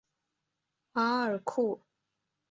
[0.93, 1.83] 马尔库。